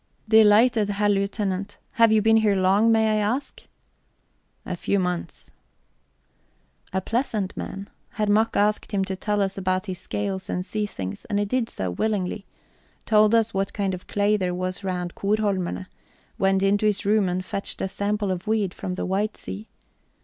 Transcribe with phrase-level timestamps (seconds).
[0.27, 1.77] "Delighted, Herr Lieutenant.
[1.91, 3.61] Have you been here long, may I ask?"
[4.65, 5.51] "A few months."
[6.91, 7.87] A pleasant man.
[8.13, 11.45] Herr Mack asked him to tell us about his scales and sea things, and he
[11.45, 12.47] did so willingly
[13.05, 15.85] told us what kind of clay there was round Korholmerne
[16.39, 19.67] went into his room and fetched a sample of weed from the White Sea.